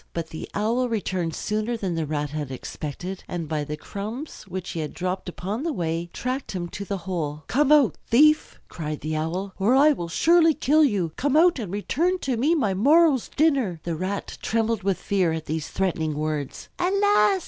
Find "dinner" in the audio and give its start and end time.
13.29-13.79